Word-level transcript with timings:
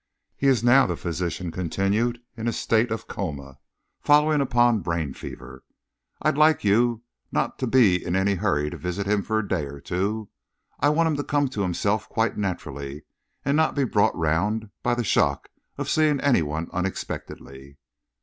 "He 0.35 0.47
is 0.47 0.63
now," 0.63 0.87
the 0.87 0.97
physician 0.97 1.51
continued, 1.51 2.17
"in 2.35 2.47
a 2.47 2.51
state 2.53 2.89
of 2.89 3.07
coma, 3.07 3.59
following 3.99 4.41
upon 4.41 4.79
brain 4.79 5.13
fever. 5.13 5.63
I'd 6.23 6.39
like 6.39 6.63
you 6.63 7.03
not 7.31 7.59
to 7.59 7.67
be 7.67 8.03
in 8.03 8.15
any 8.15 8.33
hurry 8.33 8.71
to 8.71 8.77
visit 8.77 9.05
him 9.05 9.21
for 9.21 9.37
a 9.37 9.47
day 9.47 9.67
or 9.67 9.79
two. 9.79 10.29
I 10.79 10.89
want 10.89 11.05
him 11.05 11.17
to 11.17 11.23
come 11.23 11.49
to 11.49 11.61
himself 11.61 12.09
quite 12.09 12.35
naturally 12.35 13.03
and 13.45 13.55
not 13.55 13.75
to 13.75 13.85
be 13.85 13.91
brought 13.91 14.17
round 14.17 14.71
by 14.81 14.95
the 14.95 15.03
shock 15.03 15.49
of 15.77 15.87
seeing 15.87 16.19
any 16.21 16.41
one 16.41 16.67
unexpectedly." 16.73 17.77